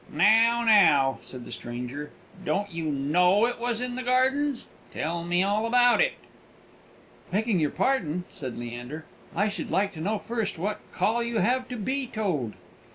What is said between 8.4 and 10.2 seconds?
Leander, "I should like to know